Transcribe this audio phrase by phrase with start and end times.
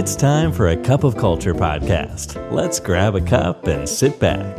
[0.00, 2.28] It's time for a cup of culture podcast.
[2.58, 4.54] Let's grab a cup and sit back.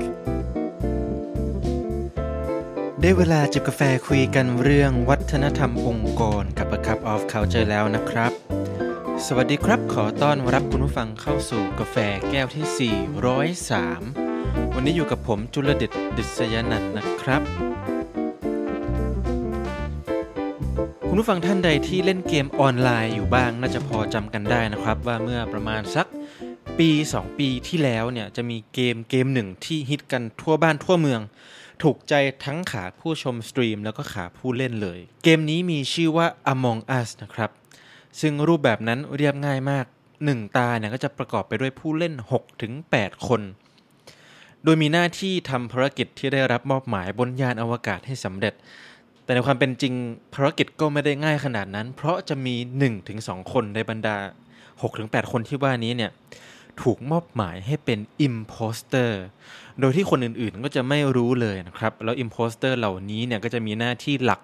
[3.02, 8.31] ได้เวลาจิบกาแฟคุยกันเรื่องวัฒนธรรมองค์กรกับ A Cup of Culture แล้วนะครับ
[9.26, 11.96] สวัสดีครับขอต้อนรับคุณผู้ฟังเข้าสู่กาแฟ
[12.29, 12.94] แก้วที่
[13.81, 17.41] 403 วันนี้อยู่กับผมจุลเดชดิษยนันนะครับ
[21.18, 26.08] คุณผู้ฟังท่านใดที่เล่นเกมออนไลน์อยู่บ้างน่าจะพอจำกันได้นะครับ ว่าเมื่อประมาณสัก
[26.80, 31.22] ปี 2 ปีที่แล้วเนี่ยจะมีเกมเกมหนึ่งที่ฮิตกันทั่วบ้านทั่วเมือง
[31.84, 32.14] ถูกใจ
[32.46, 37.52] ทั้งขาผู้ชมสตรีมแล้วก็ขาผู้เล่นเลย เกมนี้มีชื่อว่า Among Us นะครับ
[38.22, 39.86] ซึ่งรูปแบบนั้นเรียบง่ายมาก
[40.22, 42.13] 1 ตาเนี่ยก็จะประกอบไปด้วยผู้เล่น
[42.70, 43.41] 6-8 คน
[44.63, 48.55] โดยมีหน้าที่ทำภารกิจที่ได้รับมอบหมายบนยานอวกาศให้สำเร็จ
[49.27, 49.94] แต่ในความเป็นจริง
[50.34, 52.55] ภารกิจก็ไม่ได้ง่ายขนาดนั้น เพราะจะมี
[53.04, 54.16] 1-2 คนในบรรดา
[54.73, 56.12] 6-8 คนที่ว่านี้เนี่ย
[56.81, 59.12] ถูกมอบหมายให้เป็น imposter
[59.79, 64.41] โดยที่คนอื่นๆก็จะไม่รู้เลยนะครับ แล้ว imposter เหล่านี้เนี่ยก็จะมีหน้าที่หลัก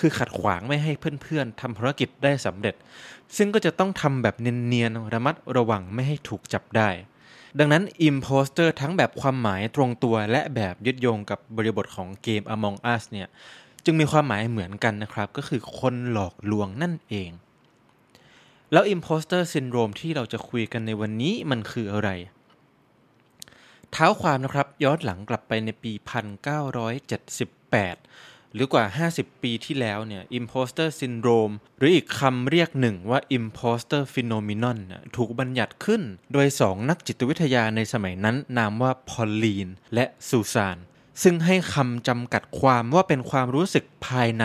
[0.00, 2.74] คือขัดขวางไม่ให้เพื่อนๆทำภารกิจได้สำเร็จ
[3.36, 6.90] ซึ่งก็จะต้องทำแบบเนียนๆระมัดระวังไม่ให้ถูกจับได้
[7.58, 13.28] ดังนั้น imposter ทั้งแบบความหมายตรงตัวและแบบยึดโยงกับบริบทของเกม Among Us เนี่ย
[13.86, 17.30] จึงมีความหมายเหมือนกันนะครับ ก็คือคนหลอกลวงนั่นเอง
[18.72, 22.10] แล้ว imposter syndrome ที่เราจะคุยกันในวันนี้มันคืออะไร
[23.92, 26.02] เท้าความนะครับย้อนหลังกลับไปในปี 1978
[28.54, 40.78] หรือกว่า 50 ปีที่แล้วเนี่ย imposter syndrome หรืออีกคำเรียกหนึ่งว่า imposter phenomenon น่ะถูกบัญญัติขึ้นโดยสองนักจิตวิทยาในสมัยนั้นนามว่าพอลลีนและซูซาน
[41.22, 44.44] ซึ่งให้คำจำกัดความว่าเป็นความรู้สึกภายใน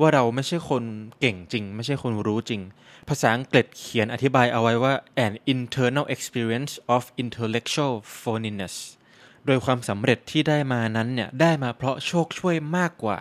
[0.00, 0.82] ว่าเราไม่ใช่คน
[1.20, 2.62] เก่งจริง ไม่ใช่คนรู้จริง
[3.08, 4.94] ภาษาอังกฤษเขียนอธิบายเอาไว้ว่า
[5.26, 8.74] an internal experience of intellectual phoniness
[9.46, 13.18] โดยความสำเร็จที่ได้มานั้นเนี่ยได้มาเพราะโชคช่วยมากกว่า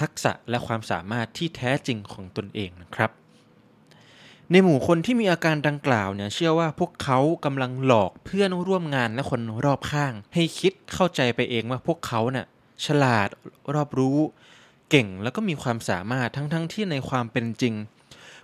[0.00, 3.10] ทักษะและความสามารถที่แท้จริงของตนเองนะครับ
[4.50, 12.46] ในหมู่คนที่มีอาการดังกล่าวเนี่ยเชื่อว่าพวกเขากำลังหลอกเพื่อนร่วมงานและคนรอบข้าง ให้คิดเข้าใจไปเองว่าพวกเขาเน่ะ
[12.86, 13.28] ฉลาด
[13.74, 14.18] รอบรู้
[14.90, 17.74] เก่งแล้วก็มีความสามารถทั้งๆทที่ในความเป็นจริง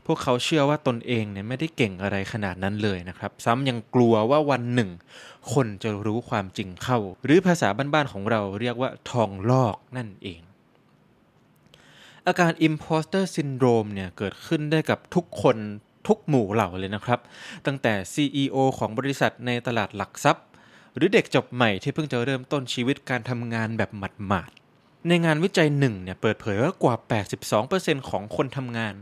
[0.06, 4.90] พวกเขาเชื่อว่าตนเองเนี่ยไม่ได้เก่งอะไรขนาดนั้นเลยนะครับ ซ้ำยังกลัวว่าวันหนึ่ง
[5.52, 10.40] คนจะรู้ความจริงเข้า หรือภาษาบ้านๆของเราเรียกว่าทองลอกนั่นเอง
[12.26, 15.56] อาการ imposter syndrome เนี่ยเกิดขึ้นได้กับทุกคน
[16.10, 17.20] ทุกหมู่เหล่าเลยนะครับ
[17.66, 20.46] ตั้งแต่ CEO ของบริษัทในตลาดหลักทรัพย์
[20.96, 26.94] หรือเด็กจบใหม่ที่เพิ่งจะเริ่มต้นชีวิตการทำงานแบบหมาดๆในงานวิจัยหนึ่งเนี่ยเปิดเผยว่ากว่า
[27.52, 28.94] 82%ของคนทำงาน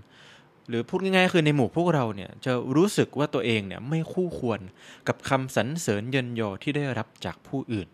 [0.68, 4.60] หรือพูดง่ายๆคือในหมู่พวกเราเนี่ยจะรู้สึกว่าตัวเองเนี่ยไม่คู่ควร
[5.08, 7.88] กับคำสรรเสริญเยินยอที่ได้รับจากผู้อื่น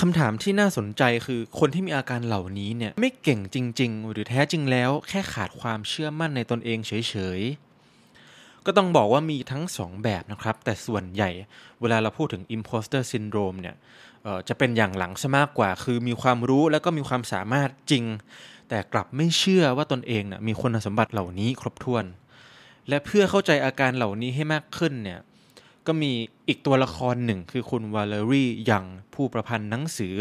[0.00, 7.40] คำถามที่น่าสนใจคือคนที่มีอาการเหล่านี้เนี่ยไม่เก่งจริง ๆ หรือแท้จริงแล้ว แค่ขาดความเชื่อมั่นในตนเองเฉย
[8.66, 11.30] ก็ต้องบอกว่ามีทั้งสองแบบนะครับ แต่ส่วนใหญ่
[11.80, 13.76] เวลาเราพูดถึง imposter syndrome เนี่ย
[14.48, 18.04] จะเป็นอย่างหลังซะมากกว่า คือมีความรู้แล้วก็มีความสามารถจริง
[18.68, 22.04] แต่กลับไม่เชื่อว่าตนเองนะมีคุณสมบัติเหล่านี้ครบถ้วน
[22.88, 25.20] และเพื่อเข้าใจอาการเหล่านี้ให้มากขึ้นเนี่ย
[25.86, 26.12] ก็มี
[26.48, 28.84] อีกตัวละครหนึ่งคือคุณวาเลอรี่ยัง
[29.14, 30.14] ผู้ประพันธ์หนังสือ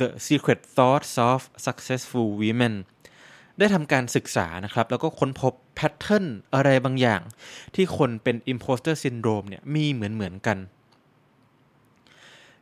[0.00, 2.74] The Secret Thoughts of Successful Women
[3.60, 7.20] ได้ทำการศึกษานะครับ แล้วก็ค้นพบแพทเทิร์นอะไรบางอย่าง
[7.74, 10.58] ที่คนเป็น imposter syndrome เนี่ยมีเหมือนเหมือนกัน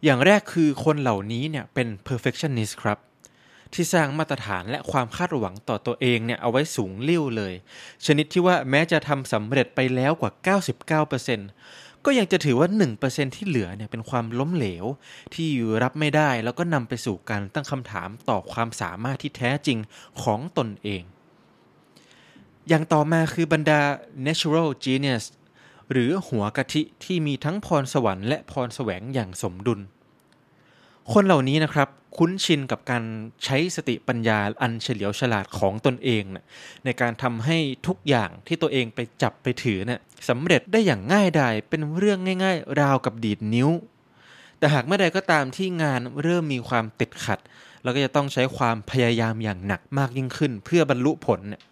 [0.04, 2.98] อย่างแรกคือคนเหล่านี้เนี่ยเป็น perfectionist ครับ
[3.74, 7.54] ที่สร้างมาตรฐานและความคาดหวังต่อตัวเองเนี่ยเอาไว้สูงเลิ่วเลย
[8.06, 10.32] ชนิดที่ว่าแม้จะทำสำเร็จไปแล้วกว่า
[11.06, 12.68] 99% ก็ยังจะถือว่า
[13.02, 14.84] 1%ที่เหลือเนี่ยเป็นความล้มเหลว
[15.34, 15.48] ที่
[15.82, 19.78] รับไม่ได้แล้วก็นำไปสู่การตั้งคำถามต่อความสามารถที่แท้จริง
[20.22, 21.02] ของตนเอง
[22.68, 23.80] อย่างต่อมาคือบรรดา
[24.26, 25.24] natural genius
[25.92, 29.80] หรือหัวกะทิที่มีทั้งพรสวรรค์และพรแสวงอย่างสมดุล
[31.12, 33.04] คนเหล่านี้นะครับคุ้นชินกับการ
[33.44, 36.44] ใช้สติปัญญาอันเฉลียวฉลาดของตนเองนะ
[36.84, 43.70] ในการทำให้ทุกอย่างที่ตัวเองไปจับไปถือนะ่ะสำเร็จได้อย่างง่ายดายเป็นเรื่องง่าย ๆ ราวกับดีดนิ้ว
[44.58, 47.38] แต่หากเมื่อใดก็ตามที่งานเริ่มมีความติดขัด
[47.82, 51.62] เราก็จะต้องใช้ความพยายามอย่างหนักมากยิ่งขึ้น เพื่อบรรลุผลเนี่ย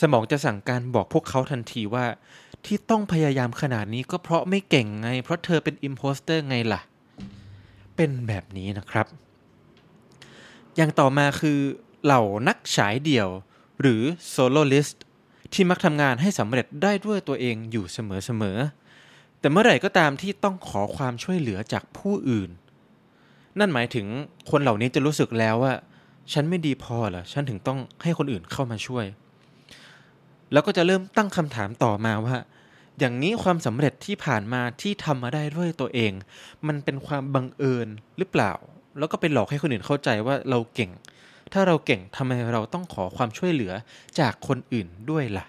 [0.00, 2.06] สมองจะสั่งการบอกพวกเขาทันทีว่า
[2.66, 6.80] ที่ต้องพยายามขนาดนี้ก็เพราะไม่เก่งไง เพราะเธอเป็น impostor ไงล่ะ
[7.96, 9.06] เป็นแบบนี้นะครับ
[10.76, 11.58] อย่างต่อมาคือ
[12.04, 13.28] เหล่านักฉายเดี่ยว
[13.80, 15.04] หรือ soloist
[15.52, 22.50] ที่มักทำงานให้สำเร็จได้ด้วยตัวเองอยู่เสมอๆ แต่เมื่อไหร่ก็ตามที่ต้องขอความช่วยเหลือจากผู้อื่น
[23.58, 24.06] นั่นหมายถึง
[24.50, 25.74] คนเหล่านี้จะรู้สึกแล้วว่า
[26.32, 29.04] ฉันไม่ดีพอเหรอ ฉันถึงต้องให้คนอื่นเข้ามาช่วย
[30.52, 32.36] แล้วก็จะเริ่มตั้งคำถามต่อมาว่า
[32.98, 36.12] อย่างนี้ความสำเร็จที่ผ่านมาที่ทำมาได้ด้วยตัวเอง
[36.66, 37.88] มันเป็นความบังเอิญ
[38.18, 38.52] หรือเปล่า
[38.98, 40.90] แล้วก็ไปหลอกให้คนอื่นเข้าใจว่าเราเก่ง
[41.52, 43.72] ถ้าเราเก่งทำไมเราต้องขอความช่วยเหลือ
[44.20, 45.46] จากคนอื่นด้วยล่ะ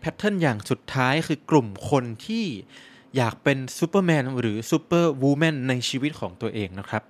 [0.00, 2.44] แพทเทิร์นอย่างสุดท้ายคือกลุ่มคนที่
[3.16, 7.02] อยากเป็นซูเปอร์แมนหรือ superwoman ในชีวิตของตัวเองนะครับ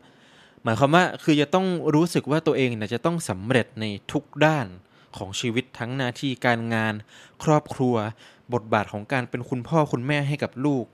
[0.62, 4.66] หมายความว่าคือจะต้องรู้สึกว่าตัวเองเนี่ยจะต้องสำเร็จในทุกด้าน
[5.16, 6.94] ของชีวิตทั้งหน้าที่การงาน
[7.44, 7.96] ครอบครัว
[8.54, 10.84] บทบาทของการเป็นคุณพ่อคุณแม่ให้กับลูก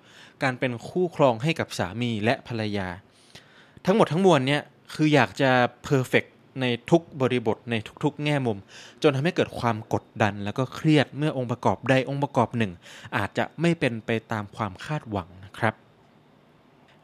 [0.42, 2.88] การเป็นคู่ครองให้กับสามีและภรรยา
[3.86, 4.62] ทั้งหมดทั้งมวลเนี่ย
[4.94, 5.50] คืออยากจะ
[5.84, 6.24] perfect
[6.60, 7.74] ในทุกบริบทใน
[8.04, 8.58] ทุกๆ แง่มุม
[9.02, 12.72] จนทำให้เกิดความกดดันแล้วก็เครียดเมื่อองค์ประกอบใดองค์ประกอบหนึ่ง
[13.16, 15.74] อาจจะไม่เป็นไปตามความคาดหวังนะครับ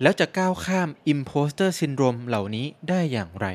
[0.02, 3.46] แล้วจะก้าวข้าม Imposter Syndrome เหล่านี้ได้อย่างไร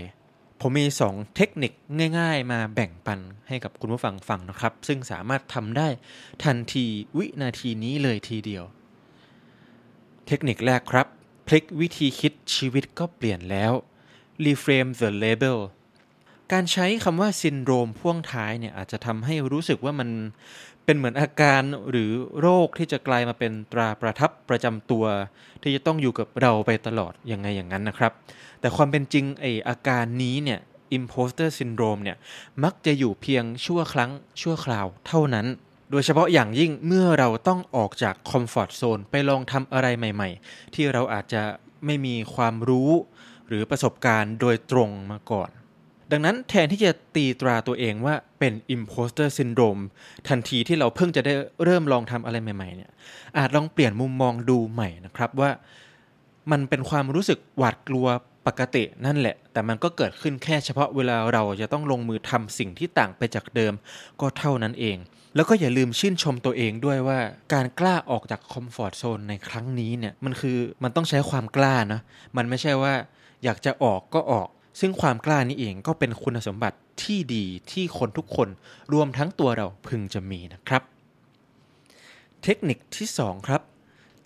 [0.67, 1.71] ผมมี 2 เทคนิค
[2.19, 5.87] ง่ายๆ มาแบ่งปันให้กับคุณผู้ฟังฟังนะครับ ซึ่งสามารถทำได้
[6.43, 6.85] ทันที
[7.17, 8.63] วินาทีนี้เลยทีเดียว
[10.27, 11.07] เทคนิคแรกครับ
[11.47, 13.71] พลิกวิธีคิดชีวิตก็เปลี่ยนแล้ว
[14.45, 15.57] reframe the label
[16.51, 20.09] การใช้คำว่าซินโดรมพ่วงท้ายเนี่ยอาจจะทำให้รู้สึกว่ามัน
[20.85, 22.11] เป็นเหมือนอาการหรือ
[22.41, 25.05] โรคที่จะกลายมาเป็นตราประทับประจำตัว
[25.61, 28.11] ที่จะต้องอยู่กับเราไปตลอดยังไงอย่างนั้นนะครับ
[28.59, 30.59] แต่ความเป็นจริงไออาการนี้เนี่ย
[30.97, 32.17] imposter syndrome เนี่ย
[32.63, 34.11] มักจะอยู่เพียงชั่วครั้ง
[34.41, 35.47] ชั่วคราวเท่านั้น
[35.91, 41.41] โดยเฉพาะอย่างยิ่งเมื่อเราต้องออกจากคอมฟอร์ทโซนไปลองทำอะไรใหม่ๆ ที่เราอาจจะ
[41.85, 42.91] ไม่มีความรู้
[43.47, 45.49] หรือประสบการณ์โดยตรงมาก่อน
[46.11, 49.81] ดังนั้นแทนที่จะตีตราตัวเองว่าเป็น imposter syndrome
[50.27, 52.91] ทันทีที่เราเพิ่งจะได้เริ่มลองทำอะไรใหม่ๆเนี่ย
[53.37, 55.51] อาจลองเปลี่ยนมุมมองดูใหม่นะครับว่า
[56.51, 58.07] มันเป็นความรู้สึกหวาดกลัว
[58.47, 63.73] ปกตินั่นแหละ แต่มันก็เกิดขึ้นแค่เฉพาะเวลาเราจะต้องลงมือทำสิ่งที่ต่างไปจากเดิม
[64.21, 64.97] ก็เท่านั้นเอง
[65.35, 67.19] แล้วก็อย่าลืมชื่นชมตัวเองด้วยว่า
[67.53, 72.01] การกล้าออกจากคอมฟอร์ทโซนในครั้งนี้เนี่ยมันคือมันต้องใช้ความกล้านะ
[72.37, 72.93] มันไม่ใช่ว่า
[73.43, 74.47] อยากจะออกก็ออก
[74.79, 78.49] ซึ่งความกล้านี้เองก็เป็นคุณสมบัติที่ดีที่คนทุกคน
[78.93, 80.83] รวมทั้งตัวเราพึงจะมีนะครับ
[82.43, 83.61] เทคนิคที่ 2 ครับ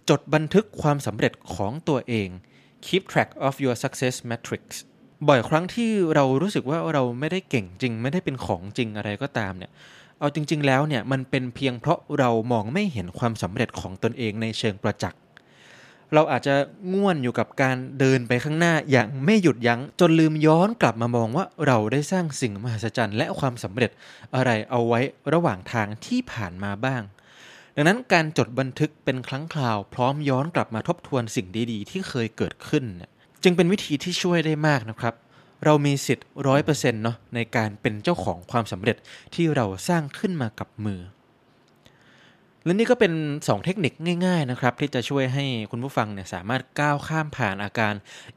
[0.09, 2.29] จดบันทึกความสำเร็จของตัวเอง
[2.85, 4.77] keep track of your success metrics
[5.27, 9.71] บ่อยครั้งที่เรารู้สึกว่าเราไม่ได้เก่งจริง ไม่ได้เป็นของจริงอะไรก็ตามเนี่ย
[10.19, 15.19] เอาจริง ๆ แล้วเนี่ยมันเป็นเพียงเพราะเรามองไม่เห็นความสำเร็จของตนเองในเชิงประจักษ์
[16.13, 16.56] เราอาจจะ
[16.94, 23.91] ง่วนอยู่กับการเดินไปข้างหน้าอย่างไม่หยุดยัง้ง จนลืมย้อนกลับมามองว่าเราได้สร้างสิ่งมหัศจรรย์และความสำเร็จ
[24.35, 25.00] อะไรเอาไว้
[25.33, 27.01] ระหว่างทางที่ผ่านมาบ้าง
[27.75, 32.83] ดังนั้นการจดบันทึกเป็นครั้งคราว พร้อมย้อนกลับมาทบทวนสิ่งดีๆ ที่เคยเกิดขึ้น
[33.44, 35.15] จึงเป็นวิธีที่ช่วยได้มากนะครับ
[35.65, 38.97] เรามีสิทธิ์ร้อยเปอร์เซ็นต์เนาะในการเป็นเจ้าของความสำเร็จ
[39.35, 41.00] ที่เราสร้างขึ้นมากับมือ
[42.69, 43.94] และนี่ก็เป็น 2 เทคนิค
[44.25, 47.94] ง่ายๆนะครับที่จะช่วยให้คุณผู้ฟังเนี่ยสามารถก้าวข้ามผ่านอาการ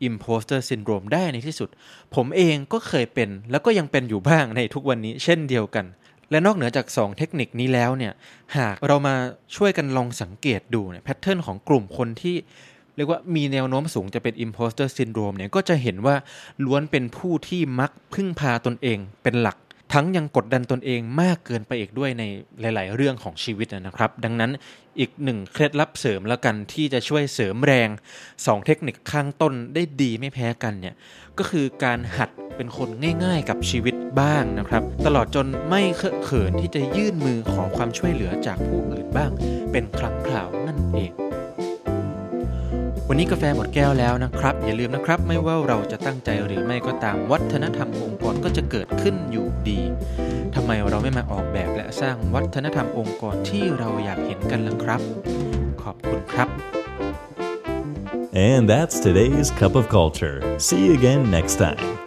[0.08, 1.68] imposter syndrome ได้ในที่สุด
[2.14, 5.86] ผมเองก็เคยเป็น แล้วก็ยังเป็นอยู่บ้างในทุกวันนี้เช่นเดียวกัน
[6.30, 8.12] และนอกเหนือจาก 2 เทคนิคนี้แล้วเนี่ย
[8.56, 9.14] หากเรามา
[9.56, 12.36] ช่วยกันลองสังเกตดูเนี่ยแพทเทิร์นของกลุ่มคนที่
[12.96, 16.16] เรียกว่ามีแนวโน้มสูงจะเป็น imposter syndrome เนี่ยก็จะเห็นว่า
[16.64, 19.56] ล้วนเป็นผู้ที่มักพึ่งพาตนเองเป็นหลัก
[19.92, 22.24] ทั้งยังกดดันตนเองมากเกินไปอีกด้วยใน
[22.60, 24.50] หลาย ๆ เรื่องของชีวิตนะครับ ดังนั้น
[25.00, 27.88] อีกหนึ่งเคล็ดลับเสริมแล้วกันที่จะช่วยเสริมแรง
[28.28, 30.94] 2 เทคนิคข้างต้นได้ดีไม่แพ้กันเนี่ย
[31.38, 32.88] ก็คือการหัดเป็นคน
[33.24, 39.30] ง่าย ๆ กับชีวิตบ้างนะครับ ตลอดจนไม่เคอะเขินที่จะยื่นมือขอความช่วยเหลือจากผู้อื่นบ้าง
[39.72, 41.21] เป็นครั้งคราวนั่นเอง
[43.14, 49.80] วันนี้กาแฟหมดแก้วแล้วนะครับ อย่าลืมนะครับ ไม่ว่าเราจะตั้งใจหรือไม่ก็ตามวัฒนธรรมองค์กรก็จะเกิดขึ้นอยู่ดี
[50.54, 55.00] ทำไมเราไม่มาออกแบบและสร้างวัฒนธรรมองค์กรที่เราอยากเห็นกันล่ะครับ
[55.82, 56.48] ขอบคุณครับ
[58.50, 60.36] And that's today's cup of culture.
[60.66, 62.01] See you again next time.